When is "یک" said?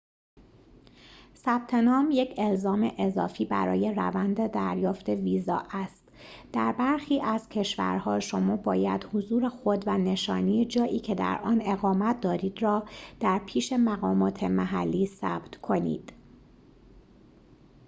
2.11-2.33